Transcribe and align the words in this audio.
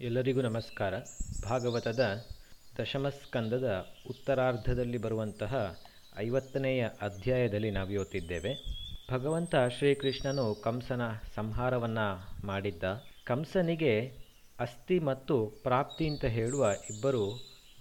ಎಲ್ಲರಿಗೂ 0.00 0.40
ನಮಸ್ಕಾರ. 0.40 0.94
ಭಾಗವತದ 1.44 2.24
ದಶಮಸ್ಕಂದದ 2.78 3.86
ಉತ್ತರಾರ್ಧದಲ್ಲಿ 4.10 4.98
ಬರುವಂತಹ 4.98 5.76
ಐವತ್ತನೆಯ 6.18 6.88
ಅಧ್ಯಾಯದಲ್ಲಿ 7.02 7.70
ನಾವು 7.70 7.90
ಇವತ್ತಿದ್ದೇವೆ 7.90 8.52
ಭಗವಂತ 9.10 9.54
ಶ್ರೀಕೃಷ್ಣನು 9.78 10.54
ಕಂಸನ 10.54 11.00
ಸಂಹಾರವನ್ನು 11.36 12.06
ಮಾಡಿದ್ದ. 12.46 12.84
ಕಂಸನಿಗೆ 13.24 14.12
ಅಸ್ಥಿ 14.60 14.98
ಮತ್ತು 14.98 15.36
ಪ್ರಾಪ್ತಿ 15.62 16.08
ಅಂತ 16.08 16.24
ಹೇಳುವ 16.24 16.70
ಇಬ್ಬರು 16.90 17.24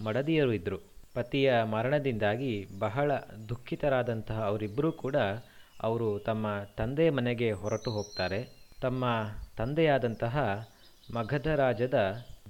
ಮಡದಿಯರು 0.04 0.54
ಇದ್ದರು 0.54 0.80
ಪತಿಯ 1.14 1.64
ಮರಣದಿಂದಾಗಿ 1.64 2.68
ಬಹಳ 2.80 3.12
ದುಃಖಿತರಾದಂತಹ 3.50 4.42
ಅವರಿಬ್ಬರೂ 4.42 4.92
ಕೂಡ 4.92 5.16
ಅವರು 5.82 6.20
ತಮ್ಮ 6.20 6.48
ತಂದೆಯ 6.78 7.10
ಮನೆಗೆ 7.10 7.52
ಹೊರಟು 7.52 7.92
ಹೋಗ್ತಾರೆ. 7.92 8.42
ತಮ್ಮ 8.82 9.06
ತಂದೆಯಾದಂತಹ 9.58 10.36
ಮಗಧ 11.14 11.48
ರಾಜದ 11.48 12.00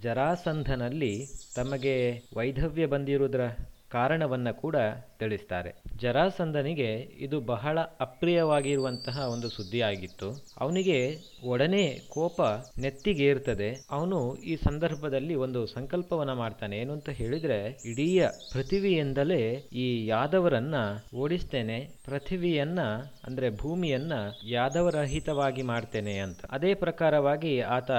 ಜರಾಸಂಧನಲ್ಲಿ 0.04 1.26
ತಮಗೆ 1.56 2.12
ವೈಧವ್ಯ 2.38 2.86
ಬಂದಿರುವುದರ 2.86 3.48
ಕಾರಣವನ್ನು 3.92 4.54
ಕೂಡ 4.54 4.76
ತಿಳಿಸ್ತಾರೆ. 5.20 5.76
ಜರಾಸಂಧನಿಗೆ 5.98 6.94
ಇದು 7.18 7.42
ಬಹಳ 7.42 7.80
ಅಪ್ರಿಯವಾಗಿರುವಂತಹ 7.80 9.30
ಒಂದು 9.30 9.50
ಸುದ್ದಿಯಾಗಿತ್ತು. 9.50 10.46
ಅವನಿಗೆ 10.58 11.18
ಒಡನೆ 11.44 12.00
ಕೋಪ 12.10 12.42
ನೆತ್ತಿಗೇರ್ತದೆ. 12.80 13.86
ಅವನು 13.92 14.36
ಈ 14.36 14.56
ಸಂದರ್ಭದಲ್ಲಿ 14.56 15.36
ಒಂದು 15.36 15.68
ಸಂಕಲ್ಪವನ್ನ 15.68 16.34
ಮಾಡ್ತಾನೆ. 16.34 16.78
ಏನು 16.78 16.94
ಅಂತ 16.94 17.10
ಹೇಳಿದ್ರೆ, 17.10 17.82
ಇಡೀ 17.86 18.20
ಪೃಥಿವಿಯಿಂದಲೇ 18.54 19.64
ಈ 19.74 20.06
ಯಾದವರನ್ನ 20.08 20.76
ಓಡಿಸ್ತೇನೆ, 21.16 21.90
ಪೃಥಿವಿಯನ್ನ 22.06 22.80
ಅಂದ್ರೆ 23.24 23.50
ಭೂಮಿಯನ್ನ 23.50 24.14
ಯಾದವರಹಿತವಾಗಿ 24.48 25.62
ಮಾಡ್ತೇನೆ 25.62 26.18
ಅಂತ. 26.18 26.40
ಅದೇ 26.52 26.74
ಪ್ರಕಾರವಾಗಿ 26.74 27.60
ಆತ 27.60 27.92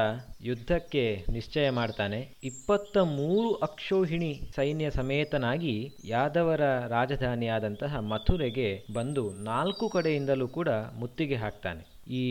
ಯುದ್ಧಕ್ಕೆ 0.43 1.25
ನಿಶ್ಚಯ 1.33 1.71
ಮಾಡ್ತಾನೆ. 1.71 2.35
ಇಪ್ಪತ್ತ 2.45 2.99
ಮೂರು 2.99 3.55
ಅಕ್ಷೋಹಿಣಿ 3.55 4.41
ಸೈನ್ಯ 4.57 4.91
ಸಮೇತನಾಗಿ 4.91 5.91
ಯಾದವರ 6.05 6.60
ರಾಜಧಾನಿಯಾದಂತಹ 6.87 7.99
ಮಥುರೆಗೆ 8.01 8.85
ಬಂದು 8.95 9.30
ನಾಲ್ಕು 9.30 9.88
ಕಡೆಯಿಂದಲೂ 9.88 10.49
ಕೂಡ 10.49 10.68
ಮುತ್ತಿಗೆ 10.68 11.35
ಹಾಕ್ತಾನೆ. 11.35 12.01
ಈ 12.11 12.24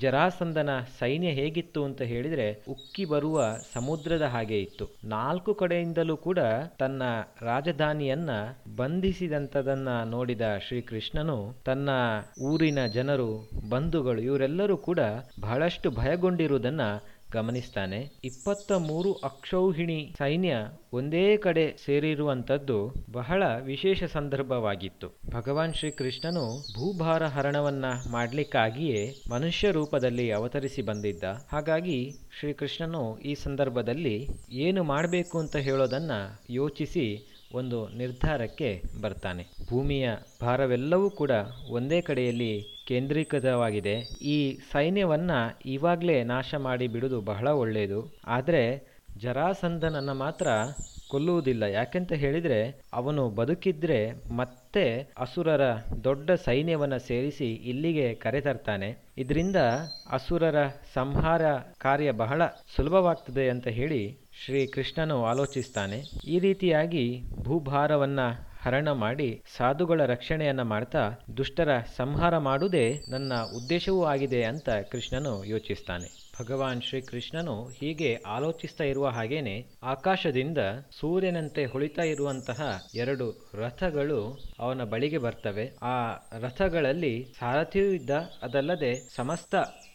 ಜರಾಸಂದನ 0.00 0.70
ಸೈನ್ಯ 0.98 1.28
ಹೇಗಿತ್ತು 1.28 1.84
ಅಂತ 1.84 2.02
ಹೇಳಿದ್ರೆ 2.02 2.64
ಉಕ್ಕಿ 2.68 3.04
ಬರುವ 3.04 3.56
ಸಮುದ್ರದ 3.72 4.22
ಹಾಗೆ 4.22 4.58
ಇತ್ತು. 4.58 4.88
ನಾಲ್ಕು 5.04 5.54
ಕಡೆಯಿಂದಲೂ 5.54 6.16
ಕೂಡ 6.16 6.38
ತನ್ನ 6.78 7.02
ರಾಜಧಾನಿಯನ್ನ 7.42 8.30
ಬಂಧಿಸಿದಂಥದನ್ನ 8.76 9.88
ನೋಡಿದ 10.04 10.40
ಶ್ರೀಕೃಷ್ಣನು 10.68 11.54
ತನ್ನ 11.64 11.90
ಊರಿನ 12.42 12.86
ಜನರು, 12.86 13.50
ಬಂಧುಗಳು 13.68 14.20
ಇವರೆಲ್ಲರೂ 14.20 14.76
ಕೂಡ 14.76 14.98
ಬಹಳಷ್ಟು 15.40 15.90
ಭಯಗೊಂಡಿರುವುದನ್ನ 15.90 16.80
ಗಮನಿಸ್ತಾನೆ. 17.34 18.00
ಇಪ್ಪತ್ತ 18.24 18.72
ಮೂರು 18.88 19.10
ಅಕ್ಷೌಹಿಣಿ 19.24 19.98
ಸೈನ್ಯ 20.18 20.52
ಒಂದೇ 20.92 21.36
ಕಡೆ 21.36 21.64
ಸೇರಿರುವಂಥದ್ದು 21.84 22.78
ಬಹಳ 23.12 23.42
ವಿಶೇಷ 23.62 24.04
ಸಂದರ್ಭವಾಗಿತ್ತು. 24.12 25.08
ಭಗವಾನ್ 25.30 25.74
ಶ್ರೀಕೃಷ್ಣನು 25.74 26.44
ಭೂಭಾರ 26.76 27.22
ಹರಣವನ್ನ 27.26 27.86
ಮಾಡಲಿಕ್ಕಾಗಿಯೇ 28.10 29.02
ಮನುಷ್ಯ 29.30 29.70
ರೂಪದಲ್ಲಿ 29.70 30.26
ಅವತರಿಸಿ 30.30 30.82
ಬಂದಿದ್ದ. 30.82 31.24
ಹಾಗಾಗಿ 31.52 31.98
ಶ್ರೀಕೃಷ್ಣನು 32.38 33.04
ಈ 33.20 33.34
ಸಂದರ್ಭದಲ್ಲಿ 33.44 34.16
ಏನು 34.64 34.82
ಮಾಡಬೇಕು 34.84 35.36
ಅಂತ 35.38 35.56
ಹೇಳೋದನ್ನ 35.66 36.12
ಯೋಚಿಸಿ 36.50 37.06
ಒಂದು 37.54 37.78
ನಿರ್ಧಾರಕ್ಕೆ 37.94 38.70
ಬರ್ತಾನೆ. 39.00 39.42
ಭೂಮಿಯ 39.68 40.06
ಭಾರವೆಲ್ಲವೂ 40.42 41.10
ಕೂಡ 41.10 41.32
ಒಂದೇ 41.70 42.00
ಕಡೆಯಲ್ಲಿ 42.00 42.52
ಕೇಂದ್ರೀಕೃತವಾಗಿದೆ. 42.86 43.94
ಈ 44.28 44.38
ಸೈನ್ಯವನ್ನ 44.72 45.32
ಇವಾಗಲೇ 45.66 46.24
ನಾಶ 46.24 46.54
ಮಾಡಿ 46.60 46.88
ಬಿಡುವುದು 46.88 47.20
ಬಹಳ 47.22 47.48
ಒಳ್ಳೆಯದು 47.62 48.00
ಆದರೆ 48.28 48.64
ಜರಾಸಂಧನನ್ನು 49.16 50.14
ಮಾತ್ರ 50.14 50.48
ಕೊಲ್ಲುವುದಿಲ್ಲ. 51.10 51.62
ಯಾಕೆಂತ 51.70 52.12
ಹೇಳಿದರೆ, 52.14 52.58
ಅವನು 52.92 53.30
ಬದುಕಿದ್ರೆ 53.30 53.98
ಮತ್ತೆ 54.36 54.84
ಅಸುರರ 55.18 55.64
ದೊಡ್ಡ 56.04 56.30
ಸೈನ್ಯವನ್ನು 56.44 56.98
ಸೇರಿಸಿ 56.98 57.48
ಇಲ್ಲಿಗೆ 57.64 58.14
ಕರೆತರ್ತಾನೆ. 58.14 58.88
ಇದರಿಂದ 59.18 59.58
ಅಸುರರ 60.10 60.60
ಸಂಹಾರ 60.94 61.42
ಕಾರ್ಯ 61.78 62.10
ಬಹಳ 62.22 62.42
ಸುಲಭವಾಗ್ತದೆ 62.76 63.48
ಅಂತ 63.48 63.68
ಹೇಳಿ 63.78 64.02
ಶ್ರೀಕೃಷ್ಣನು 64.42 65.24
ಆಲೋಚಿಸ್ತಾನೆ. 65.24 65.98
ಈ 66.26 66.38
ರೀತಿಯಾಗಿ 66.38 67.04
ಭೂಭಾರವನ್ನ 67.42 68.20
ಹರಣ 68.62 68.88
ಮಾಡಿ 68.92 69.42
ಸಾಧುಗಳ 69.56 70.00
ರಕ್ಷಣೆಯನ್ನ 70.06 70.62
ಮಾಡ್ತಾ 70.62 71.02
ದುಷ್ಟರ 71.36 71.68
ಸಂಹಾರ 71.96 72.38
ಮಾಡುವುದೇ 72.38 73.00
ನನ್ನ 73.10 73.32
ಉದ್ದೇಶವೂ 73.56 74.04
ಆಗಿದೆ 74.04 74.42
ಅಂತ 74.42 74.68
ಕೃಷ್ಣನು 74.92 75.44
ಯೋಚಿಸ್ತಾನೆ. 75.44 76.08
ಭಗವಾನ್ 76.38 76.82
ಶ್ರೀಕೃಷ್ಣನು 76.82 77.68
ಹೀಗೆ 77.68 78.14
ಆಲೋಚಿಸ್ತಾ 78.26 78.84
ಇರುವ 78.84 79.08
ಹಾಗೇನೆ 79.08 79.66
ಆಕಾಶದಿಂದ 79.82 80.58
ಸೂರ್ಯನಂತೆ 81.00 81.64
ಹೊಳಿತಾ 81.64 82.02
ಇರುವಂತಹ 82.02 82.60
ಎರಡು 82.94 83.50
ರಥಗಳು 83.54 84.38
ಅವನ 84.58 84.84
ಬಳಿಗೆ 84.84 85.18
ಬರ್ತವೆ. 85.18 85.66
ಆ 85.82 85.96
ರಥಗಳಲ್ಲಿ 86.40 87.24
ಸಾರಥಿಯೂ 87.38 87.86
ಇದ್ದ 87.86 88.10
ಅದಲ್ಲದೆ 88.42 88.94
ಸಮಸ್ತ 89.16 89.54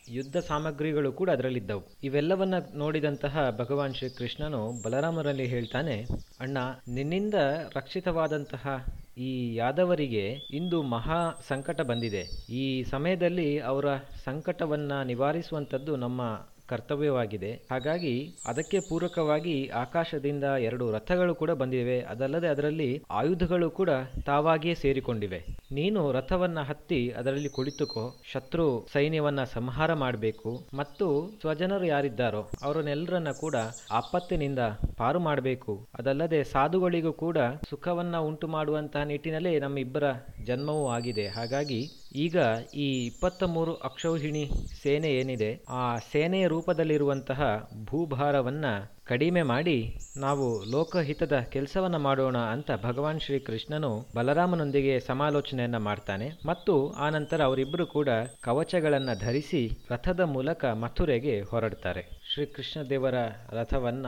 ಯುದ್ಧ 0.09 0.37
ಸಾಮಗ್ರಿಗಳು 0.37 1.11
ಕೂಡ 1.11 1.29
ಅದರಲ್ಲಿದ್ದವು. 1.29 1.83
ಇವೆಲ್ಲವನ್ನ 2.03 2.53
ನೋಡಿದಂತಹ 2.75 3.55
ಭಗವಾನ್ 3.57 3.93
ಶ್ರೀಕೃಷ್ಣನು 3.93 4.83
ಬಲರಾಮರಲ್ಲಿ 4.83 5.45
ಹೇಳ್ತಾನೆ, 5.45 6.05
ಅಣ್ಣ, 6.39 6.57
ನಿನ್ನಿಂದ 6.87 7.33
ರಕ್ಷಿತವಾದಂತಹ 7.75 8.85
ಈ 9.17 9.55
ಯಾದವರಿಗೆ 9.55 10.25
ಇಂದು 10.53 10.81
ಮಹಾ 10.83 11.31
ಸಂಕಟ 11.47 11.81
ಬಂದಿದೆ. 11.81 12.53
ಈ 12.53 12.83
ಸಮಯದಲ್ಲಿ 12.83 13.59
ಅವರ 13.59 13.85
ಸಂಕಟವನ್ನ 14.25 15.01
ನಿವಾರಿಸುವಂಥದ್ದು 15.01 15.95
ನಮ್ಮ 15.95 16.49
ಕರ್ತವ್ಯವಾಗಿದೆ. 16.69 17.51
ಹಾಗಾಗಿ 17.71 18.15
ಅದಕ್ಕೆ 18.45 18.79
ಪೂರಕವಾಗಿ 18.89 19.55
ಆಕಾಶದಿಂದ 19.75 20.45
ಎರಡು 20.67 20.91
ರಥಗಳು 20.91 21.33
ಕೂಡ 21.35 21.51
ಬಂದಿವೆ. 21.61 21.97
ಅದಲ್ಲದೆ 22.09 22.47
ಅದರಲ್ಲಿ 22.47 22.89
ಆಯುಧಗಳು 23.11 23.69
ಕೂಡ 23.71 23.89
ತಾವಾಗಿಯೇ 24.25 24.75
ಸೇರಿಕೊಂಡಿವೆ. 24.75 25.39
ನೀನು 25.71 26.11
ರಥವನ್ನ 26.11 26.59
ಹತ್ತಿ 26.61 27.01
ಅದರಲ್ಲಿ 27.17 27.49
ಕುಳಿತುಕೋ. 27.49 28.05
ಶತ್ರು 28.31 28.65
ಸೈನ್ಯವನ್ನ 28.93 29.43
ಸಂಹಾರ 29.43 29.93
ಮಾಡಬೇಕು. 29.93 30.51
ಮತ್ತು 30.73 31.07
ಸ್ವಜನರು 31.41 31.85
ಯಾರಿದ್ದಾರೋ 31.85 32.41
ಅವರನ್ನೆಲ್ಲರನ್ನ 32.63 33.31
ಕೂಡ 33.43 33.55
ಆಪತ್ತಿನಿಂದ 33.91 34.61
ಪಾರು 34.97 35.19
ಮಾಡಬೇಕು. 35.19 35.73
ಅದಲ್ಲದೆ 35.99 36.43
ಸಾಧುಗಳಿಗೂ 36.43 37.13
ಕೂಡ 37.13 37.37
ಸುಖವನ್ನ 37.69 38.17
ಉಂಟು 38.29 38.47
ಮಾಡುವಂತಹ 38.47 39.03
ನಿಟ್ಟಿನಲ್ಲಿ 39.03 39.59
ನಮ್ಮಿಬ್ಬರ 39.59 40.05
ಜನ್ಮವೂ 40.45 40.85
ಆಗಿದೆ. 40.89 41.27
ಹಾಗಾಗಿ 41.27 41.81
ಈಗ 42.11 42.37
ಈ 42.75 43.05
ಇಪ್ಪತ್ತ 43.05 43.43
ಮೂರು 43.43 43.75
ಅಕ್ಷೌಹಿಣಿ 43.75 44.49
ಸೇನೆ 44.81 45.09
ಏನಿದೆ, 45.09 45.65
ಆ 45.69 45.97
ಸೇನೆಯ 45.97 46.47
ರೂಪದಲ್ಲಿರುವಂತಹ 46.47 47.69
ಭೂಭಾರವನ್ನ 47.85 48.65
ಕಡಿಮೆ 49.03 49.41
ಮಾಡಿ 49.41 49.99
ನಾವು 50.17 50.63
ಲೋಕಹಿತದ 50.71 51.39
ಕೆಲಸವನ್ನ 51.39 51.95
ಮಾಡೋಣ 51.95 52.37
ಅಂತ 52.37 52.71
ಭಗವಾನ್ 52.83 53.19
ಶ್ರೀಕೃಷ್ಣನು 53.19 54.05
ಬಲರಾಮನೊಂದಿಗೆ 54.15 54.99
ಸಮಾಲೋಚನೆಯನ್ನ 54.99 55.77
ಮಾಡ್ತಾನೆ. 55.77 56.31
ಮತ್ತು 56.45 56.91
ಆನಂತರ 56.91 57.43
ಅವರಿಬ್ಬರು 57.43 57.85
ಕೂಡ 57.87 58.09
ಕವಚಗಳನ್ನ 58.41 59.09
ಧರಿಸಿ 59.13 59.77
ರಥದ 59.91 60.19
ಮೂಲಕ 60.19 60.65
ಮಥುರೆಗೆ 60.65 61.41
ಹೊರಡ್ತಾರೆ. 61.41 62.19
ಶ್ರೀಕೃಷ್ಣ 62.33 62.81
ದೇವರ 62.89 63.15
ರಥವನ್ನ 63.51 64.05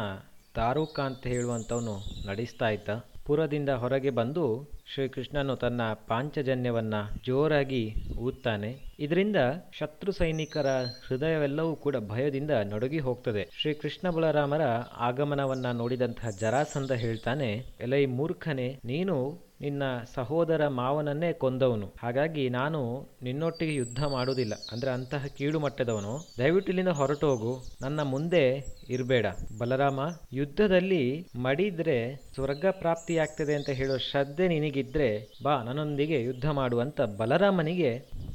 ತಾರೂಕ 0.56 1.00
ಅಂತ 1.00 1.28
ಹೇಳುವಂಥವನು 1.28 1.96
ನಡೆಸ್ತಾ 2.28 2.70
ಇದ್ದ. 2.70 2.90
ಪುರದಿಂದ 3.26 3.70
ಹೊರಗೆ 3.70 4.10
ಬಂದು 4.10 4.72
ಶ್ರೀಕೃಷ್ಣನು 4.94 5.56
ತನ್ನ 5.56 5.82
ಪಾಂಚಜನ್ಯವನ್ನ 6.08 6.94
ಜೋರಾಗಿ 7.26 7.96
ಊದ್ತಾನೆ. 8.20 8.78
ಇದರಿಂದ 9.00 9.36
ಶತ್ರು 9.80 10.12
ಸೈನಿಕರ 10.12 10.68
ಹೃದಯವೆಲ್ಲವೂ 11.08 11.76
ಕೂಡ 11.76 11.96
ಭಯದಿಂದ 11.96 12.52
ನಡುಗಿ 12.52 13.00
ಹೋಗ್ತದೆ. 13.00 13.50
ಶ್ರೀಕೃಷ್ಣ 13.62 14.10
ಬಲರಾಮರ 14.10 14.62
ಆಗಮನವನ್ನ 14.98 15.72
ನೋಡಿದಂತಹ 15.72 16.30
ಜರಾಸಂಧ 16.40 16.92
ಹೇಳ್ತಾನೆ, 16.92 17.64
ಎಲೈ 17.82 18.06
ಮೂರ್ಖನೆ, 18.06 18.80
ನೀನು 18.86 19.52
ನಿನ್ನ 19.62 19.84
ಸಹೋದರ 20.16 20.68
ಮಾವನನ್ನೇ 20.68 21.34
ಕೊಂದವನು. 21.34 21.94
ಹಾಗಾಗಿ 22.02 22.50
ನಾನು 22.50 23.10
ನಿನ್ನೊಟ್ಟಿಗೆ 23.22 23.74
ಯುದ್ಧ 23.74 24.04
ಮಾಡುವುದಿಲ್ಲ. 24.04 24.54
ಅಂದ್ರೆ 24.72 24.92
ಅಂತಹ 24.92 25.26
ಕೀಳು 25.38 25.60
ಮಟ್ಟದವನು. 25.60 26.34
ದಯವಿಟ್ಟು 26.38 26.72
ಇಲ್ಲಿಂದ 26.72 26.88
ಹೊರಟು 26.88 27.30
ಹೋಗು. 27.30 27.64
ನನ್ನ 27.82 28.02
ಮುಂದೆ 28.02 28.66
ಇರಬೇಡ. 28.90 29.26
ಬಲರಾಮ, 29.58 30.00
ಯುದ್ಧದಲ್ಲಿ 30.34 31.28
ಮಡಿದ್ರೆ 31.36 32.16
ಸ್ವರ್ಗ 32.34 32.66
ಪ್ರಾಪ್ತಿಯಾಗ್ತದೆ 32.72 33.56
ಅಂತ 33.56 33.70
ಹೇಳೋ 33.70 33.98
ಶ್ರದ್ಧೆ 33.98 34.48
ನಿನಗಿದ್ರೆ 34.72 35.08
ಬಾ, 35.44 35.64
ನನ್ನೊಂದಿಗೆ 35.64 36.18
ಯುದ್ಧ 36.24 36.50
ಮಾಡುವಂತ 36.50 37.02
ಬಲರಾಮನಿಗೆ 37.02 37.90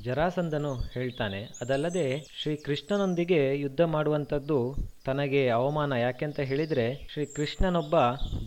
ಜರಾಸಂದನು 0.05 0.73
ಹೇಳ್ತಾನೆ. 0.95 1.41
ಅದಲ್ಲದೆ 1.61 2.05
ಶ್ರೀ 2.43 2.57
ಕೃಷ್ಣನೊಂದಿಗೆ 2.57 3.41
ಯುದ್ಧ 3.61 3.81
ಮಾಡುವಂಥದ್ದು 3.81 4.59
ತನಗೆ 5.07 5.49
ಅವಮಾನ. 5.49 5.93
ಯಾಕೆಂತ 5.93 6.41
ಹೇಳಿದ್ರೆ 6.41 6.87
ಶ್ರೀ 7.13 7.25
ಕೃಷ್ಣನೊಬ್ಬ 7.25 7.97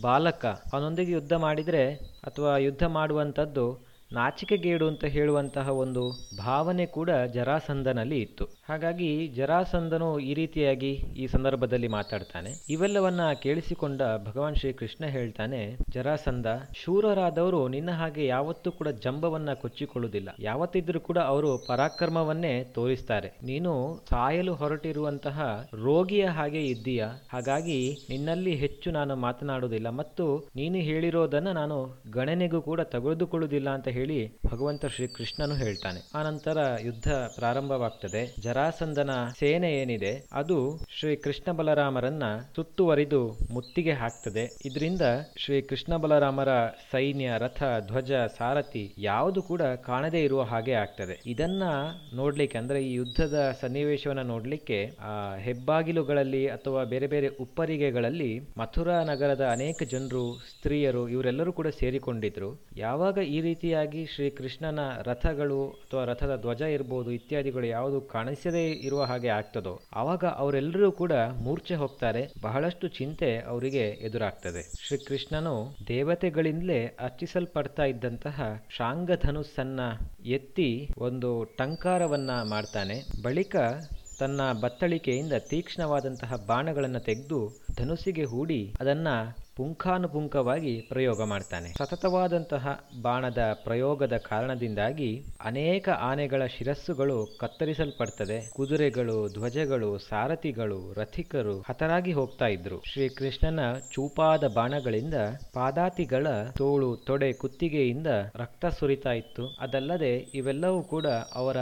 ಬಾಲಕ. 0.00 0.46
ಅವನೊಂದಿಗೆ 0.72 1.12
ಯುದ್ಧ 1.12 1.32
ಮಾಡಿದ್ರೆ 1.32 1.84
ಅಥವಾ 2.28 2.56
ಯುದ್ಧ 2.58 2.84
ಮಾಡುವಂಥದ್ದು 2.98 3.66
ನಾಚಿಕೆಗೇಡು 4.12 4.86
ಅಂತ 4.88 5.04
ಹೇಳುವಂತಹ 5.04 5.68
ಒಂದು 5.70 6.02
ಭಾವನೆ 6.38 6.86
ಕೂಡ 6.86 7.10
ಜರಾಸಂದನಲ್ಲಿ 7.34 8.18
ಇತ್ತು. 8.20 8.46
ಹಾಗಾಗಿ 8.70 9.28
ಜರಾಸಂಧನು 9.28 10.18
ಈ 10.18 10.34
ರೀತಿಯಾಗಿ 10.34 10.90
ಈ 10.90 11.26
ಸಂದರ್ಭದಲ್ಲಿ 11.26 11.88
ಮಾತಾಡ್ತಾನೆ. 11.88 12.50
ಇವೆಲ್ಲವನ್ನ 12.68 13.32
ಕೇಳಿಸಿಕೊಂಡ 13.42 14.02
ಭಗವಾನ್ 14.24 14.56
ಶ್ರೀಕೃಷ್ಣ 14.56 15.04
ಹೇಳ್ತಾನೆ, 15.06 15.76
ಜರಾಸಂಧ, 15.90 16.46
ಶೂರರಾದವರು 16.84 17.68
ನಿನ್ನ 17.68 17.90
ಹಾಗೆ 17.90 18.26
ಯಾವತ್ತೂ 18.26 18.72
ಕೂಡ 18.72 18.88
ಜಂಬವನ್ನ 18.88 19.52
ಕೊಚ್ಚಿಕೊಳ್ಳುವುದಿಲ್ಲ. 19.52 20.28
ಯಾವತ್ತಿದ್ರೂ 20.38 21.00
ಕೂಡ 21.00 21.18
ಅವರು 21.18 21.58
ಪರಾಕ್ರಮವನ್ನೇ 21.68 22.64
ತೋರಿಸ್ತಾರೆ. 22.64 23.28
ನೀನು 23.42 23.72
ಸಾಯಲು 24.10 24.54
ಹೊರಟಿರುವಂತಹ 24.54 25.68
ರೋಗಿಯ 25.82 26.26
ಹಾಗೆ 26.26 26.62
ಇದ್ದೀಯ? 26.66 27.04
ಹಾಗಾಗಿ 27.32 28.06
ನಿನ್ನಲ್ಲಿ 28.10 28.54
ಹೆಚ್ಚು 28.54 28.90
ನಾನು 28.90 29.16
ಮಾತನಾಡುವುದಿಲ್ಲ 29.16 29.88
ಮತ್ತು 29.88 30.48
ನೀನು 30.56 30.76
ಹೇಳಿರೋದನ್ನ 30.76 31.48
ನಾನು 31.50 32.02
ಗಣನೆಗೂ 32.12 32.62
ಕೂಡ 32.62 32.80
ತೆಗೆದುಕೊಳ್ಳುವುದಿಲ್ಲ 32.80 33.70
ಅಂತ 33.70 33.88
ಹೇಳಿ 33.88 34.20
ಭಗವಂತ 34.46 34.86
ಶ್ರೀಕೃಷ್ಣನು 34.86 35.54
ಹೇಳ್ತಾನೆ. 35.54 36.00
ಆನಂತರ 36.14 36.58
ಯುದ್ಧ 36.84 37.08
ಪ್ರಾರಂಭವಾಗ್ತದೆ. 37.08 38.22
ಜರಾಸಂಧನ 38.60 39.12
ಸೇನೆ 39.38 39.68
ಏನಿದೆ, 39.72 40.10
ಅದು 40.32 40.56
ಶ್ರೀ 40.96 41.12
ಕೃಷ್ಣ 41.16 41.52
ಬಲರಾಮರನ್ನ 41.52 42.24
ಸುತ್ತುವರಿದು 42.56 43.20
ಮುತ್ತಿಗೆ 43.50 43.92
ಹಾಕ್ತದೆ. 43.92 44.44
ಇದರಿಂದ 44.66 45.04
ಶ್ರೀ 45.42 45.60
ಕೃಷ್ಣ 45.60 45.96
ಬಲರಾಮರ 45.96 46.50
ಸೈನ್ಯ, 46.92 47.28
ರಥ, 47.38 47.62
ಧ್ವಜ, 47.86 48.12
ಸಾರಥಿ 48.38 48.82
ಯಾವುದು 48.98 49.42
ಕೂಡ 49.42 49.62
ಕಾಣದೇ 49.62 50.20
ಇರುವ 50.22 50.42
ಹಾಗೆ 50.42 50.72
ಆಗ್ತದೆ. 50.72 51.14
ಇದನ್ನ 51.26 51.62
ನೋಡ್ಲಿಕ್ಕೆ, 52.14 52.58
ಅಂದ್ರೆ 52.58 52.80
ಈ 52.84 52.90
ಯುದ್ಧದ 52.92 53.38
ಸನ್ನಿವೇಶವನ್ನ 53.60 54.24
ನೋಡ್ಲಿಕ್ಕೆ, 54.32 54.80
ಆ 55.00 55.14
ಹೆಬ್ಬಾಗಿಲುಗಳಲ್ಲಿ 55.36 56.42
ಅಥವಾ 56.48 56.82
ಬೇರೆ 56.84 57.06
ಬೇರೆ 57.06 57.30
ಉಪ್ಪರಿಗೆಗಳಲ್ಲಿ 57.46 58.30
ಮಥುರಾ 58.58 58.98
ನಗರದ 59.04 59.46
ಅನೇಕ 59.52 59.82
ಜನರು, 59.94 60.24
ಸ್ತ್ರೀಯರು 60.50 61.04
ಇವರೆಲ್ಲರೂ 61.08 61.54
ಕೂಡ 61.60 61.68
ಸೇರಿಕೊಂಡಿದ್ರು. 61.80 62.50
ಯಾವಾಗ 62.76 63.18
ಈ 63.36 63.40
ರೀತಿಯಾಗಿ 63.40 64.04
ಶ್ರೀ 64.16 64.28
ಕೃಷ್ಣನ 64.40 64.80
ರಥಗಳು 65.10 65.62
ಅಥವಾ 65.84 66.04
ರಥದ 66.04 66.36
ಧ್ವಜ 66.40 66.62
ಇರ್ಬೋದು 66.76 67.10
ಇತ್ಯಾದಿಗಳು 67.10 67.66
ಯಾವುದು 67.66 67.98
ಇರುವ 68.58 69.02
ಹಾಗೆ 69.02 69.28
ಆಗ್ತದೋ, 69.28 69.80
ಆವಾಗ 69.92 70.24
ಅವರೆಲ್ಲರೂ 70.24 70.92
ಕೂಡ 70.92 71.12
ಮೂರ್ಛೆ 71.12 71.74
ಹೋಗ್ತಾರೆ. 71.74 72.28
ಬಹಳಷ್ಟು 72.42 72.88
ಚಿಂತೆ 72.88 73.38
ಅವರಿಗೆ 73.38 73.78
ಎದುರಾಗ್ತದೆ. 73.78 74.72
ಶ್ರೀಕೃಷ್ಣನು 74.86 75.76
ದೇವತೆಗಳಿಂದಲೇ 75.88 76.86
ಅರ್ಚಿಸಲ್ಪಡ್ತಾ 76.86 77.82
ಇದ್ದಂತಹ 77.82 78.64
ಶಾಂಗಧನುಸ್ಸನ್ನ 78.70 79.80
ಎತ್ತಿ 80.26 80.88
ಒಂದು 80.98 81.44
ಟಂಕಾರವನ್ನ 81.44 82.30
ಮಾಡ್ತಾನೆ. 82.42 83.22
ಬಳಿಕ 83.22 83.56
ತನ್ನ 84.18 84.40
ಬತ್ತಳಿಕೆಯಿಂದ 84.60 85.32
ತೀಕ್ಷ್ಣವಾದಂತಹ 85.32 86.34
ಬಾಣಗಳನ್ನು 86.46 87.00
ತೆಗೆದು 87.00 87.58
ಧನುಸ್ಸಿಗೆ 87.76 88.24
ಹೂಡಿ 88.24 88.74
ಅದನ್ನ 88.80 89.08
ಪುಂಖಾನುಪುಂಖವಾಗಿ 89.60 90.80
ಪ್ರಯೋಗ 90.88 91.24
ಮಾಡ್ತಾನೆ. 91.24 91.68
ಸತತವಾದಂತಹ 91.68 92.84
ಬಾಣದ 93.02 93.38
ಪ್ರಯೋಗದ 93.64 94.16
ಕಾರಣದಿಂದಾಗಿ 94.16 95.24
ಅನೇಕ 95.44 95.88
ಆನೆಗಳ 95.88 96.42
ಶಿರಸ್ಸುಗಳು 96.46 97.26
ಕತ್ತರಿಸಲ್ಪಡ್ತದೆ. 97.40 98.50
ಕುದುರೆಗಳು, 98.50 99.28
ಧ್ವಜಗಳು, 99.32 99.98
ಸಾರಥಿಗಳು, 99.98 100.92
ರಥಿಕರು 100.92 101.60
ಹತರಾಗಿ 101.60 102.12
ಹೋಗ್ತಾ 102.12 102.46
ಇದ್ರು. 102.46 102.82
ಶ್ರೀಕೃಷ್ಣನ 102.92 103.60
ಚೂಪಾದ 103.94 104.44
ಬಾಣಗಳಿಂದ 104.46 105.14
ಪಾದಾತಿಗಳ 105.54 106.26
ತೋಳು, 106.56 106.96
ತೊಡೆ, 106.96 107.32
ಕುತ್ತಿಗೆಯಿಂದ 107.32 108.06
ರಕ್ತ 108.34 108.66
ಸುರಿತಾ 108.66 109.12
ಇತ್ತು. 109.12 109.56
ಅದಲ್ಲದೆ 109.60 110.16
ಇವೆಲ್ಲವೂ 110.16 110.82
ಕೂಡ 110.82 111.06
ಅವರ 111.34 111.56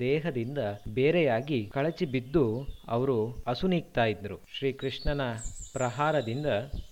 ದೇಹದಿಂದ 0.00 0.58
ಬೇರೆಯಾಗಿ 0.94 1.70
ಕಳಚಿ 1.74 2.04
ಬಿದ್ದು 2.04 2.66
ಅವರು 2.88 3.44
ಅಸುನೀಗ್ತಾ 3.46 4.04
ಇದ್ರು. 4.04 4.36
ಶ್ರೀಕೃಷ್ಣನ 4.58 5.20
ಪ್ರಹಾರದಿಂದ 5.72 6.46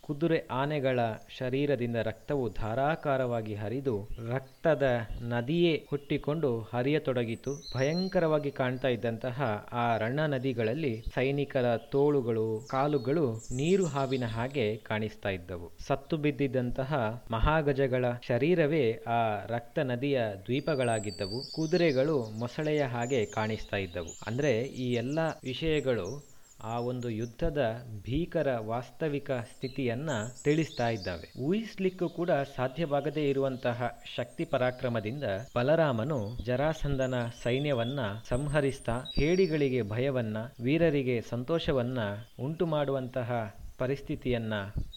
ಕುದುರೆ 0.06 0.46
ಆನೆಗಳ 0.50 1.00
ಶರೀರದಿಂದ 1.38 1.96
ರಕ್ತವು 1.96 2.48
ಧಾರಾಕಾರವಾಗಿ 2.52 3.54
ಹರಿದು 3.54 4.08
ರಕ್ತದ 4.30 4.82
ನದಿಯೇ 5.20 5.86
ಹುಟ್ಟಿಕೊಂಡು 5.90 6.60
ಹರಿಯತೊಡಗಿತು. 6.60 7.70
ಭಯಂಕರವಾಗಿ 7.76 8.50
ಕಾಣ್ತಾ 8.50 8.88
ಇದ್ದಂತಹ 8.88 9.68
ಆ 9.72 9.96
ರಣ 9.96 10.20
ನದಿಗಳಲ್ಲಿ 10.26 11.04
ಸೈನಿಕರ 11.14 11.76
ತೋಳುಗಳು, 11.76 12.66
ಕಾಲುಗಳು 12.70 13.36
ನೀರು 13.36 13.84
ಹಾವಿನ 13.84 14.24
ಹಾಗೆ 14.24 14.76
ಕಾಣಿಸ್ತಾ 14.76 15.28
ಇದ್ದವು. 15.28 15.70
ಸತ್ತು 15.78 16.16
ಬಿದ್ದಿದ್ದಂತಹ 16.16 17.22
ಮಹಾಗಜಗಳ 17.30 18.04
ಶರೀರವೇ 18.22 18.92
ಆ 19.06 19.46
ರಕ್ತ 19.46 19.78
ನದಿಯ 19.78 20.20
ದ್ವೀಪಗಳಾಗಿದ್ದವು. 20.46 21.52
ಕುದುರೆಗಳು 21.52 22.38
ಮೊಸಳೆಯ 22.38 22.82
ಹಾಗೆ 22.82 23.26
ಕಾಣಿಸ್ತಾ 23.26 23.76
ಇದ್ದವು. 23.76 24.18
ಅಂದ್ರೆ 24.26 24.62
ಈ 24.62 24.92
ಎಲ್ಲ 24.92 25.18
ವಿಷಯಗಳು 25.42 26.31
ಆ 26.64 26.78
ಒಂದು 26.78 27.10
ಯುದ್ಧದ 27.10 27.62
ಭೀಕರ 28.02 28.58
ವಾಸ್ತವಿಕ 28.66 29.30
ಸ್ಥಿತಿಯನ್ನ 29.30 30.10
ತಿಳಿಸ್ತಾ 30.44 30.88
ಇದ್ದಾವೆ. 30.88 31.32
ಊಹಿಸ್ಲಿಕ್ಕೂ 31.40 32.08
ಕೂಡ 32.08 32.30
ಸಾಧ್ಯವಾಗದೇ 32.30 33.28
ಇರುವಂತಹ 33.28 33.98
ಶಕ್ತಿ 34.16 34.44
ಪರಾಕ್ರಮದಿಂದ 34.44 35.24
ಬಲರಾಮನು 35.56 36.44
ಜರಾಸಂಧನ 36.44 37.14
ಸೈನ್ಯವನ್ನ 37.42 38.00
ಸಂಹರಿಸ್ತಾ 38.28 38.92
ಹೇಡಿಗಳಿಗೆ 38.92 39.82
ಭಯವನ್ನ, 39.82 40.36
ವೀರರಿಗೆ 40.62 41.20
ಸಂತೋಷವನ್ನ 41.30 41.98
ಉಂಟು 42.40 42.66
ಮಾಡುವಂತಹ 42.66 43.54
ಪರಿಸ್ಥಿತಿಯನ್ನ 43.78 44.54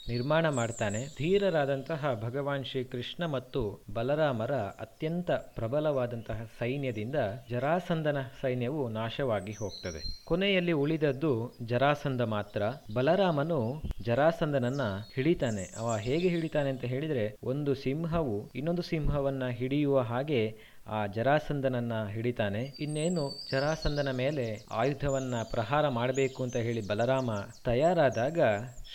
ನಿರ್ಮಾಣ 0.10 0.50
ಮಾಡ್ತಾನೆ. 0.50 1.06
ಧೀರರಾದಂತಹ 1.18 2.20
ಭಗವಾನ್ 2.24 2.66
ಶ್ರೀಕೃಷ್ಣ 2.66 3.26
ಮತ್ತು 3.26 3.84
ಬಲರಾಮರ 3.94 4.52
ಅತ್ಯಂತ 4.56 5.32
ಪ್ರಬಲವಾದಂತಹ 5.32 6.42
ಸೈನ್ಯದಿಂದ 6.60 7.16
ಜರಾಸಂದನ 7.50 8.18
ಸೈನ್ಯವು 8.42 8.90
ನಾಶವಾಗಿ 8.90 9.52
ಹೋಗ್ತದೆ. 9.52 10.24
ಕೊನೆಯಲ್ಲಿ 10.26 10.72
ಉಳಿದದ್ದು 10.72 11.54
ಜರಾಸಂದ 11.66 12.22
ಮಾತ್ರ. 12.22 12.64
ಬಲರಾಮನು 12.94 13.82
ಜರಾಸಂದನನ್ನ 14.02 14.82
ಹಿಡಿತಾನೆ. 15.16 15.74
ಅವ 15.78 15.98
ಹೇಗೆ 15.98 16.30
ಹಿಡಿತಾನೆ 16.30 16.70
ಅಂತ 16.70 16.86
ಹೇಳಿದ್ರೆ, 16.86 17.36
ಒಂದು 17.44 17.76
ಸಿಂಹವು 17.76 18.52
ಇನ್ನೊಂದು 18.56 18.82
ಸಿಂಹವನ್ನ 18.82 19.48
ಹಿಡಿಯುವ 19.48 20.00
ಹಾಗೆ 20.00 20.75
ಆ 20.88 21.08
ಜರಾಸಂಧನನ್ನ 21.08 22.08
ಹಿಡಿತಾನೆ. 22.08 22.72
ಇನ್ನೇನು 22.80 23.48
ಜರಾಸಂದನ 23.52 24.12
ಮೇಲೆ 24.12 24.66
ಆಯುಧವನ್ನ 24.72 25.36
ಪ್ರಹಾರ 25.44 25.88
ಮಾಡಬೇಕು 25.88 26.44
ಅಂತ 26.44 26.56
ಹೇಳಿ 26.56 26.88
ಬಲರಾಮ 26.88 27.32
ತಯಾರಾದಾಗ 27.66 28.40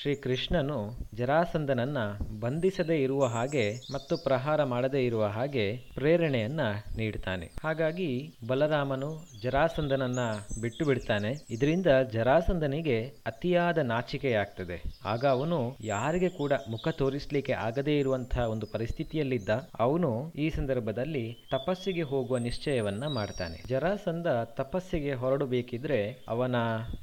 ಶ್ರೀಕೃಷ್ಣನು 0.03 0.99
ಜರಾಸಂದನನ್ನ 1.15 1.99
ಬಂಧಿಸದೇ 2.41 2.97
ಇರುವ 2.97 3.25
ಹಾಗೆ 3.25 3.75
ಮತ್ತು 3.93 4.17
ಪ್ರಹಾರ 4.17 4.65
ಮಾಡದೇ 4.65 5.05
ಇರುವ 5.07 5.27
ಹಾಗೆ 5.27 5.77
ಪ್ರೇರಣೆಯನ್ನ 5.95 6.61
ನೀಡ್ತಾನೆ. 6.97 7.51
ಹಾಗಾಗಿ 7.65 8.35
ಬಲರಾಮನು 8.49 9.25
ಜರಾಸಂದನನ್ನ 9.43 10.19
ಬಿಟ್ಟು 10.61 10.85
ಬಿಡ್ತಾನೆ. 10.85 11.33
ಇದರಿಂದ 11.51 11.87
ಜರಾಸಂದನಿಗೆ 12.13 13.05
ಅತಿಯಾದ 13.27 13.79
ನಾಚಿಕೆಯಾಗ್ತದೆ. 13.79 14.83
ಆಗ 15.05 15.27
ಅವನು 15.27 15.77
ಯಾರಿಗೆ 15.81 16.29
ಕೂಡ 16.29 16.53
ಮುಖ 16.71 16.89
ತೋರಿಸ್ಲಿಕ್ಕೆ 16.89 17.53
ಆಗದೇ 17.53 17.99
ಇರುವಂತಹ 17.99 18.51
ಒಂದು 18.51 18.67
ಪರಿಸ್ಥಿತಿಯಲ್ಲಿದ್ದ. 18.67 19.49
ಅವನು 19.79 20.33
ಈ 20.33 20.51
ಸಂದರ್ಭದಲ್ಲಿ 20.51 21.39
ತಪಸ್ಸಿಗೆ 21.81 22.03
ಹೋಗುವ 22.03 22.37
ನಿಶ್ಚಯವನ್ನ 22.37 23.07
ಮಾಡ್ತಾನೆ. 23.07 23.63
ಜರಾಸಂದ 23.69 24.27
ತಪಸ್ಸಿಗೆ 24.45 25.13
ಹೊರಡಬೇಕಿದ್ರೆ 25.13 26.25
ಅವನ 26.29 26.55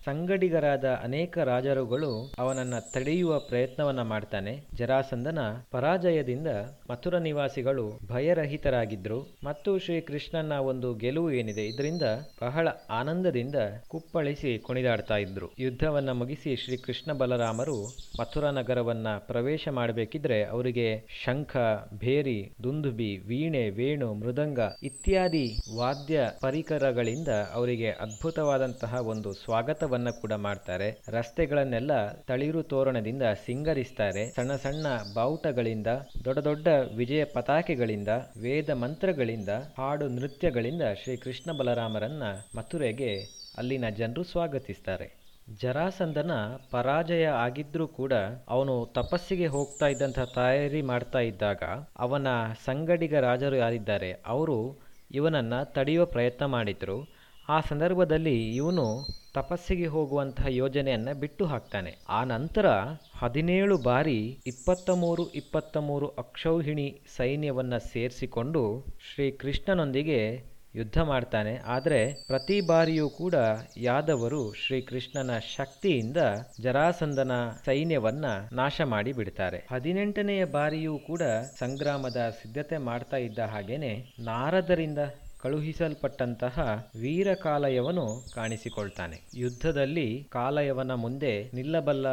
ಸಂಗಡಿಗರಾದ 0.06 0.86
ಅನೇಕ 1.04 1.38
ರಾಜರುಗಳು 1.38 2.32
ಅವನನ್ನ 2.40 2.74
ತಡೆಯುವ 2.94 3.40
ಪ್ರಯತ್ನವನ್ನ 3.40 4.02
ಮಾಡ್ತಾನೆ. 4.02 4.66
ಜರಾಸಂದನ 4.76 5.40
ಪರಾಜಯದಿಂದ 5.72 6.48
ಮಥುರ 6.92 7.18
ನಿವಾಸಿಗಳು 7.18 8.00
ಭಯರಹಿತರಾಗಿದ್ರು. 8.08 9.20
ಮತ್ತು 9.44 9.80
ಶ್ರೀಕೃಷ್ಣನ 9.80 10.52
ಒಂದು 10.52 10.94
ಗೆಲುವು 10.94 11.32
ಏನಿದೆ, 11.32 11.66
ಇದರಿಂದ 11.66 12.02
ಬಹಳ 12.42 12.68
ಆನಂದದಿಂದ 12.90 13.56
ಕುಪ್ಪಳಿಸಿ 13.88 14.60
ಕುಣಿದಾಡ್ತಾ 14.60 15.18
ಇದ್ರು. 15.18 15.50
ಯುದ್ಧವನ್ನ 15.60 16.12
ಮುಗಿಸಿ 16.12 16.56
ಶ್ರೀಕೃಷ್ಣ 16.56 17.14
ಬಲರಾಮರು 17.14 17.80
ಮಥುರ 18.20 18.50
ನಗರವನ್ನ 18.50 19.08
ಪ್ರವೇಶ 19.18 19.68
ಮಾಡಬೇಕಿದ್ರೆ 19.72 20.44
ಅವರಿಗೆ 20.44 20.88
ಶಂಖ, 21.24 21.58
ಭೇರಿ, 21.98 22.54
ದುಂದುಬಿ, 22.64 23.18
ವೀಣೆ, 23.28 23.70
ವೇಣು, 23.70 24.14
ಮೃದಂಗ 24.14 24.60
ಇತ್ಯಾದಿ 24.84 25.60
ವಾದ್ಯ 25.76 26.22
ಪರಿಕರಗಳಿಂದ 26.42 27.28
ಅವರಿಗೆ 27.28 27.90
ಅದ್ಭುತವಾದಂತಹ 27.90 28.94
ಒಂದು 29.08 29.34
ಸ್ವಾಗತವನ್ನ 29.34 30.10
ಕೂಡ 30.10 30.34
ಮಾಡ್ತಾರೆ. 30.34 31.02
ರಸ್ತೆಗಳನ್ನೆಲ್ಲ 31.08 32.08
ತಳಿರು 32.08 32.64
ತೋರಣದಿಂದ 32.64 33.22
ಸಿಂಗರಿಸ್ತಾರೆ. 33.46 34.36
ಸಣ್ಣ 34.36 34.56
ಸಣ್ಣ 34.56 34.88
ಬಾವುಟಗಳಿಂದ, 35.14 35.88
ದೊಡ್ಡ 36.24 36.40
ದೊಡ್ಡ 36.40 36.68
ವಿಜಯ 36.96 37.24
ಪತಾಕೆಗಳಿಂದ, 37.24 38.08
ವೇದ 38.42 38.70
ಮಂತ್ರಗಳಿಂದ, 38.70 39.50
ಹಾಡು 39.78 40.08
ನೃತ್ಯಗಳಿಂದ 40.08 40.82
ಶ್ರೀ 41.04 41.16
ಕೃಷ್ಣ 41.16 41.52
ಬಲರಾಮರನ್ನ 41.52 42.24
ಮಥುರೆಗೆ 42.58 43.18
ಅಲ್ಲಿನ 43.58 43.90
ಜನರು 43.90 44.24
ಸ್ವಾಗತಿಸ್ತಾರೆ. 44.24 45.27
ಜರಾಸಂಧನ 45.48 46.32
ಪರಾಜಯ 46.72 47.26
ಆಗಿದ್ರೂ 47.26 47.88
ಕೂಡ 47.88 48.14
ಅವನು 48.48 48.86
ತಪಸ್ಸಿಗೆ 48.94 49.48
ಹೋಗ್ತಾ 49.48 49.88
ಇದ್ದಂತಹ 49.88 50.24
ತಯಾರಿ 50.24 50.82
ಮಾಡ್ತಾ 50.82 51.20
ಇದ್ದಾಗ 51.20 51.64
ಅವನ 51.98 52.28
ಸಂಗಡಿಗ 52.66 53.16
ರಾಜರು 53.16 53.56
ಯಾರಿದ್ದಾರೆ, 53.56 54.12
ಅವರು 54.26 54.58
ಇವನನ್ನ 55.12 55.64
ತಡೆಯುವ 55.64 56.06
ಪ್ರಯತ್ನ 56.06 56.46
ಮಾಡಿದ್ರು. 56.46 56.98
ಆ 57.50 57.60
ಸಂದರ್ಭದಲ್ಲಿ 57.62 58.56
ಇವನು 58.56 58.86
ತಪಸ್ಸಿಗೆ 59.34 59.86
ಹೋಗುವಂತಹ 59.86 60.48
ಯೋಜನೆಯನ್ನ 60.48 61.10
ಬಿಟ್ಟು 61.14 61.46
ಹಾಕ್ತಾನೆ. 61.46 61.98
ಆ 62.10 62.24
ನಂತರ 62.24 62.68
ಹದಿನೇಳು 63.16 63.78
ಬಾರಿ 63.78 64.20
ಇಪ್ಪತ್ತ 64.48 64.90
ಮೂರು 64.90 65.30
ಇಪ್ಪತ್ತ 65.32 65.78
ಮೂರು 65.78 66.08
ಅಕ್ಷೌಹಿಣಿ 66.08 67.02
ಸೈನ್ಯವನ್ನ 67.18 67.78
ಸೇರಿಸಿಕೊಂಡು 67.78 68.64
ಶ್ರೀ 69.08 69.32
ಕೃಷ್ಣನೊಂದಿಗೆ 69.32 70.20
ಯುದ್ಧ 70.78 70.98
ಮಾಡ್ತಾನೆ. 71.12 71.54
ಆದರೆ 71.68 72.00
ಪ್ರತಿ 72.28 72.58
ಬಾರಿಯೂ 72.70 73.08
ಕೂಡ 73.20 73.36
ಯಾದವರು 73.86 74.42
ಶ್ರೀಕೃಷ್ಣನ 74.64 75.34
ಶಕ್ತಿಯಿಂದ 75.56 76.20
ಜರಾಸಂದನ 76.62 77.34
ಸೈನ್ಯವನ್ನ 77.66 78.26
ನಾಶ 78.54 78.82
ಮಾಡಿ 78.94 79.14
ಬಿಡ್ತಾರೆ 79.14 79.60
ಹದಿನೆಂಟನೆಯ 79.72 80.44
ಬಾರಿಯೂ 80.58 80.96
ಕೂಡ 81.08 81.24
ಸಂಗ್ರಾಮದ 81.60 82.22
ಸಿದ್ಧತೆ 82.40 82.78
ಮಾಡ್ತಾ 82.90 83.20
ಇದ್ದ 83.28 83.40
ಹಾಗೇನೆ 83.54 83.94
ನಾರದರಿಂದ 84.28 85.02
ಕಳುಹಿಸಲ್ಪಟ್ಟಂತಹ 85.42 86.88
ವೀರ 87.02 87.34
ಕಾಲಯವನು 87.34 88.06
ಕಾಣಿಸಿಕೊಳ್ತಾನೆ. 88.36 89.18
ಯುದ್ಧದಲ್ಲಿ 89.36 90.28
ಕಾಲಯವನ 90.30 90.94
ಮುಂದೆ 90.94 91.52
ನಿಲ್ಲಬಲ್ಲ 91.54 92.08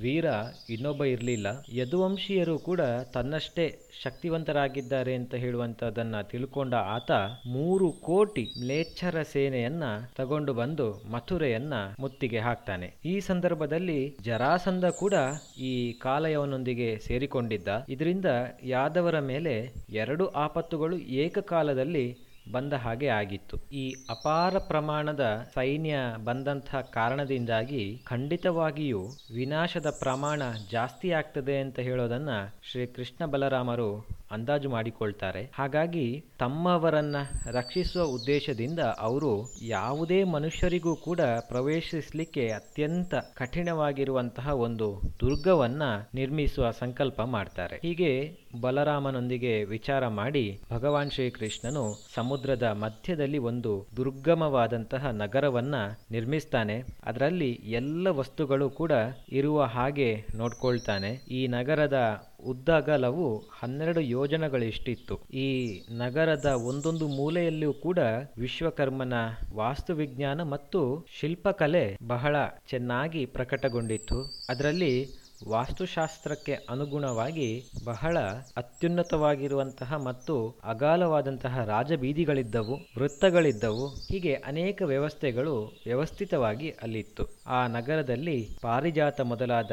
ವೀರ 0.00 0.24
ಇನ್ನೊಬ್ಬ 0.70 1.04
ಇರಲಿಲ್ಲ. 1.04 1.46
ಯದುವಂಶೀಯರು 1.72 2.58
ಕೂಡ 2.58 2.80
ತನ್ನಷ್ಟೇ 3.14 3.66
ಶಕ್ತಿವಂತರಾಗಿದ್ದಾರೆ 4.02 5.14
ಅಂತ 5.14 5.34
ಹೇಳುವಂಥದ್ದನ್ನ 5.34 6.20
ತಿಳ್ಕೊಂಡ 6.20 6.74
ಆತ 6.74 7.10
ಮೂರು 7.46 7.92
ಕೋಟಿ 7.92 8.44
ಮ್ಲೇಚ್ಛರ 8.58 9.22
ಸೇನೆಯನ್ನ 9.22 9.84
ತಗೊಂಡು 10.16 10.54
ಬಂದು 10.54 11.02
ಮಥುರೆಯನ್ನ 11.10 11.74
ಮುತ್ತಿಗೆ 12.00 12.38
ಹಾಕ್ತಾನೆ. 12.38 12.94
ಈ 13.04 13.20
ಸಂದರ್ಭದಲ್ಲಿ 13.20 14.16
ಜರಾಸಂಧ 14.22 14.84
ಕೂಡ 14.84 15.14
ಈ 15.58 15.92
ಕಾಲಯವನೊಂದಿಗೆ 15.92 16.98
ಸೇರಿಕೊಂಡಿದ್ದ. 16.98 17.68
ಇದರಿಂದ 17.88 18.24
ಯಾದವರ 18.62 19.18
ಮೇಲೆ 19.18 19.54
ಎರಡು 19.90 20.26
ಆಪತ್ತುಗಳು 20.26 20.96
ಏಕಕಾಲದಲ್ಲಿ 20.96 22.29
ಬಂದ 22.52 22.72
ಹಾಗೆ 22.72 23.08
ಆಗಿತ್ತು. 23.08 23.56
ಈ 23.72 23.94
ಅಪಾರ 24.10 24.58
ಪ್ರಮಾಣದ 24.58 25.46
ಸೈನ್ಯ 25.54 25.96
ಬಂದಂಥ 26.24 26.74
ಕಾರಣದಿಂದಾಗಿ 26.74 28.02
ಖಂಡಿತವಾಗಿಯೂ 28.06 29.02
ವಿನಾಶದ 29.34 29.86
ಪ್ರಮಾಣ 29.90 30.42
ಜಾಸ್ತಿ 30.70 31.10
ಆಗ್ತದೆ 31.10 31.58
ಅಂತ 31.60 31.78
ಹೇಳೋದನ್ನ 31.78 32.30
ಶ್ರೀ 32.70 32.86
ಕೃಷ್ಣ 32.86 33.26
ಬಲರಾಮರು 33.26 34.19
ಅಂದಾಜು 34.30 34.70
ಮಾಡಿಕೊಳ್ತಾರೆ. 34.70 35.50
ಹಾಗಾಗಿ 35.54 36.24
ತಮ್ಮವರನ್ನ 36.38 37.16
ರಕ್ಷಿಸುವ 37.50 38.04
ಉದ್ದೇಶದಿಂದ 38.04 38.78
ಅವರು 38.98 39.32
ಯಾವುದೇ 39.62 40.24
ಮನುಷ್ಯರಿಗೂ 40.24 40.96
ಕೂಡ 40.96 41.20
ಪ್ರವೇಶಿಸಲಿಕ್ಕೆ 41.48 42.48
ಅತ್ಯಂತ 42.48 43.14
ಕಠಿಣವಾಗಿರುವಂತಹ 43.14 44.54
ಒಂದು 44.56 44.88
ದುರ್ಗವನ್ನ 45.20 45.82
ನಿರ್ಮಿಸುವ 46.14 46.70
ಸಂಕಲ್ಪ 46.70 47.22
ಮಾಡ್ತಾರೆ. 47.22 47.76
ಹೀಗೆ 47.82 48.12
ಬಲರಾಮನೊಂದಿಗೆ 48.60 49.64
ವಿಚಾರ 49.64 50.08
ಮಾಡಿ 50.08 50.44
ಭಗವಾನ್ 50.72 51.10
ಶ್ರೀಕೃಷ್ಣನು 51.10 51.84
ಸಮುದ್ರದ 52.14 52.62
ಮಧ್ಯದಲ್ಲಿ 52.62 53.38
ಒಂದು 53.38 53.86
ದುರ್ಗಮವಾದಂತಹ 53.96 55.06
ನಗರವನ್ನ 55.12 55.74
ನಿರ್ಮಿಸ್ತಾನೆ. 56.10 56.76
ಅದರಲ್ಲಿ 57.04 57.50
ಎಲ್ಲ 57.50 58.08
ವಸ್ತುಗಳು 58.08 58.70
ಕೂಡ 58.70 58.92
ಇರುವ 59.32 59.62
ಹಾಗೆ 59.62 60.24
ನೋಡ್ಕೊಳ್ತಾನೆ. 60.36 61.10
ಈ 61.30 61.46
ನಗರದ 61.46 61.98
ಉದ್ದಗಲವು 62.46 63.42
ಹನ್ನೆರಡು 63.60 64.00
ಯೋಜನೆಗಳಿಷ್ಟಿತ್ತು. 64.00 65.20
ಈ 65.34 65.48
ನಗರದ 65.90 66.46
ಒಂದೊಂದು 66.46 67.08
ಮೂಲೆಯಲ್ಲಿಯೂ 67.08 67.72
ಕೂಡ 67.72 67.98
ವಿಶ್ವಕರ್ಮನ 68.38 69.12
ವಾಸ್ತುವಿಜ್ಞಾನ 69.54 70.42
ಮತ್ತು 70.42 71.06
ಶಿಲ್ಪಕಲೆ 71.20 71.98
ಬಹಳ 72.06 72.36
ಚೆನ್ನಾಗಿ 72.70 73.26
ಪ್ರಕಟಗೊಂಡಿತ್ತು. 73.26 74.46
ಅದರಲ್ಲಿ 74.48 75.20
ವಾಸ್ತುಶಾಸ್ತ್ರಕ್ಕೆ 75.48 76.52
ಅನುಗುಣವಾಗಿ 76.52 77.70
ಬಹಳ 77.84 78.18
ಅತ್ಯುನ್ನತವಾಗಿರುವಂತಹ 78.56 79.94
ಮತ್ತು 79.94 80.60
ಅಗಾಲವಾದಂತಹ 80.64 81.64
ರಾಜಬೀದಿಗಳಿದ್ದವು, 81.64 82.74
ವೃತ್ತಗಳಿದ್ದವು, 82.98 83.86
ಹೀಗೆ 83.88 84.34
ಅನೇಕ 84.34 84.82
ವ್ಯವಸ್ಥೆಗಳು 84.86 85.82
ವ್ಯವಸ್ಥಿತವಾಗಿ 85.86 86.70
ಅಲ್ಲಿತ್ತು. 86.70 87.26
ಆ 87.46 87.66
ನಗರದಲ್ಲಿ 87.66 88.48
ಪಾರಿಜಾತ 88.62 89.20
ಮೊದಲಾದ 89.20 89.72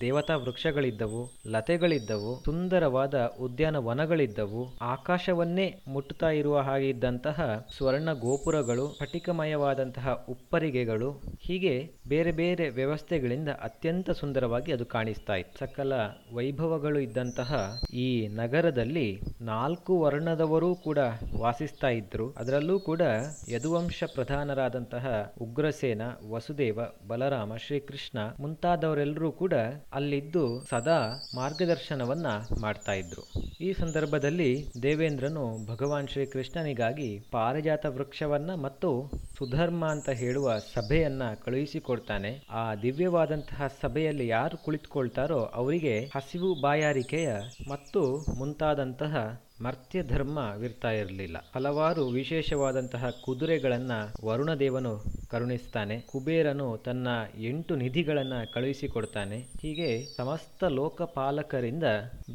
ದೇವತಾ 0.00 0.36
ವೃಕ್ಷಗಳಿದ್ದವು, 0.36 1.30
ಲತೆಗಳಿದ್ದವು, 1.46 2.42
ಸುಂದರವಾದ 2.44 3.32
ಉದ್ಯಾನವನಗಳಿದ್ದವು 3.40 4.78
ಆಕಾಶವನ್ನೇ 4.80 5.82
ಮುಟ್ಟುತ್ತಾ 5.88 6.30
ಇರುವ 6.30 6.58
ಹಾಗೆ 6.58 6.88
ಇದ್ದಂತಹ 6.88 7.66
ಸ್ವರ್ಣ 7.76 8.12
ಗೋಪುರಗಳು, 8.12 8.92
ಸ್ಫಟಿಕಮಯವಾದಂತಹ 8.92 10.26
ಉಪ್ಪರಿಗೆಗಳು, 10.28 11.10
ಹೀಗೆ 11.40 11.74
ಬೇರೆ 12.08 12.32
ಬೇರೆ 12.32 12.68
ವ್ಯವಸ್ಥೆಗಳಿಂದ 12.68 13.48
ಅತ್ಯಂತ 13.48 14.10
ಸುಂದರವಾಗಿ 14.10 14.72
ಅದು 14.72 14.86
ಕಾಣಿಸ್ತಾ 14.86 15.34
ಇತ್ತು. 15.34 15.58
ಸಕಲ 15.58 15.92
ವೈಭವಗಳು 16.34 16.98
ಇದ್ದಂತಹ 16.98 17.80
ಈ 17.94 18.28
ನಗರದಲ್ಲಿ 18.28 19.20
ನಾಲ್ಕು 19.40 20.00
ವರ್ಣದವರೂ 20.00 20.74
ಕೂಡ 20.74 20.98
ವಾಸಿಸ್ತಾ 21.40 21.88
ಇದ್ರು. 21.88 22.30
ಅದರಲ್ಲೂ 22.30 22.80
ಕೂಡ 22.80 23.02
ಯದುವಂಶ 23.48 24.04
ಪ್ರಧಾನರಾದಂತಹ 24.14 25.32
ಉಗ್ರಸೇನ, 25.40 26.02
ವಸುದೇವ, 26.30 26.80
ಬಲರಾಮ, 27.08 27.56
ಶ್ರೀಕೃಷ್ಣ 27.56 28.18
ಮುಂತಾದವರೆಲ್ಲರೂ 28.40 29.32
ಕೂಡ 29.32 29.54
ಅಲ್ಲಿದ್ದು 29.92 30.64
ಸದಾ 30.70 31.28
ಮಾರ್ಗದರ್ಶನವನ್ನ 31.34 32.26
ಮಾಡ್ತಾ 32.60 32.92
ಇದ್ರು. 32.92 33.22
ಈ 33.60 33.72
ಸಂದರ್ಭದಲ್ಲಿ 33.72 34.66
ದೇವೇಂದ್ರನು 34.82 35.66
ಭಗವಾನ್ 35.66 36.08
ಶ್ರೀಕೃಷ್ಣನಿಗಾಗಿ 36.08 37.18
ಪಾರಿಜಾತ 37.30 37.86
ವೃಕ್ಷವನ್ನ 37.86 38.54
ಮತ್ತು 38.54 39.10
ಸುಧರ್ಮ 39.38 39.86
ಅಂತ 39.86 40.08
ಹೇಳುವ 40.10 40.58
ಸಭೆಯನ್ನ 40.58 41.22
ಕಳುಹಿಸಿಕೊಡ್ತಾನೆ. 41.44 42.44
ಆ 42.50 42.74
ದಿವ್ಯವಾದಂತಹ 42.74 43.66
ಸಭೆಯಲ್ಲಿ 43.82 44.28
ಯಾರು 44.28 44.56
ಕುಳಿತುಕೊಳ್ತಾರೋ 44.58 45.38
ಅವರಿಗೆ 45.38 46.10
ಹಸಿವು 46.14 46.60
ಬಾಯಾರಿಕೆಯ 46.60 47.34
ಮತ್ತು 47.68 48.24
ಮುಂತಾದಂತಹ 48.38 49.45
ಮರ್ತ್ಯ 49.64 50.02
ಧರ್ಮವಿರ್ತಾ 50.02 50.90
ಇರಲಿಲ್ಲ. 50.90 51.36
ಹಲವಾರು 51.54 52.06
ವಿಶೇಷವಾದಂತಹ 52.06 53.10
ಕುದುರೆಗಳನ್ನು 53.10 54.26
ವರುಣದೇವನು 54.26 55.04
ಕರುಣಿಸ್ತಾನೆ. 55.30 56.00
ಕುಬೇರನು 56.00 56.76
ತನ್ನ 56.76 57.08
ಎಂಟು 57.40 57.76
ನಿಧಿಗಳನ್ನು 57.76 58.52
ಕಳುಹಿಸಿಕೊಡ್ತಾನೆ. 58.52 59.38
ಹೀಗೆ 59.38 60.16
ಸಮಸ್ತ 60.16 60.64
ಲೋಕಪಾಲಕರಿಂದ 60.64 61.84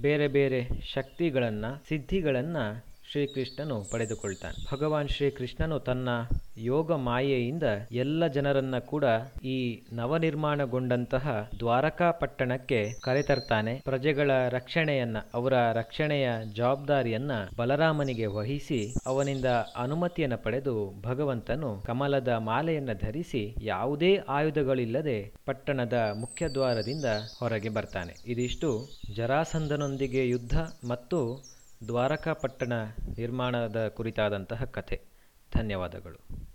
ಬೇರೆ 0.01 0.27
ಬೇರೆ 0.27 0.67
ಶಕ್ತಿಗಳನ್ನು, 0.93 1.89
ಸಿದ್ಧಿಗಳನ್ನು 1.89 2.85
ಶ್ರೀಕೃಷ್ಣನು 3.11 3.83
ಪಡೆದುಕೊಳ್ತಾನೆ. 3.91 4.75
ಭಗವಾನ್ 4.75 5.09
ಶ್ರೀಕೃಷ್ಣನು 5.09 5.79
ತನ್ನ 5.79 6.09
ಯೋಗ 6.57 6.93
ಮಾಯೆಯಿಂದ 6.93 7.63
ಎಲ್ಲ 7.91 8.27
ಜನರನ್ನ 8.27 8.79
ಕೂಡ 8.79 9.05
ಈ 9.43 9.83
ನವನಿರ್ಮಾಣಗೊಂಡಂತಹ 9.93 11.49
ದ್ವಾರಕಾ 11.59 12.11
ಪಟ್ಟಣಕ್ಕೆ 12.11 12.91
ಕರೆತರ್ತಾನೆ. 13.01 13.81
ಪ್ರಜೆಗಳ 13.85 14.31
ರಕ್ಷಣೆಯನ್ನ, 14.49 15.17
ಅವರ 15.33 15.71
ರಕ್ಷಣೆಯ 15.73 16.31
ಜವಾಬ್ದಾರಿಯನ್ನ 16.53 17.31
ಬಲರಾಮನಿಗೆ 17.57 18.25
ವಹಿಸಿ, 18.25 18.95
ಅವನಿಂದ 19.05 19.45
ಅನುಮತಿಯನ್ನು 19.75 20.37
ಪಡೆದು 20.37 21.01
ಭಗವಂತನು 21.01 21.81
ಕಮಲದ 21.81 22.27
ಮಾಲೆಯನ್ನ 22.27 22.93
ಧರಿಸಿ 22.93 23.55
ಯಾವುದೇ 23.61 24.15
ಆಯುಧಗಳಿಲ್ಲದೆ 24.15 25.33
ಪಟ್ಟಣದ 25.45 25.93
ಮುಖ್ಯ 25.93 26.49
ದ್ವಾರದಿಂದ 26.49 27.05
ಹೊರಗೆ 27.39 27.69
ಬರ್ತಾನೆ. 27.69 28.15
ಇದಿಷ್ಟು 28.25 28.89
ಜರಾಸಂಧನೊಂದಿಗೆ 29.15 30.27
ಯುದ್ಧ 30.27 30.57
ಮತ್ತು 30.89 31.43
ದ್ವಾರಕಾ 31.87 32.33
ಪಟ್ಟಣ 32.33 32.73
ನಿರ್ಮಾಣದ 33.17 33.87
ಕುರಿತಾದಂತಹ 33.87 34.63
ಕಥೆ. 34.63 35.10
ಧನ್ಯವಾದಗಳು. 35.53 36.50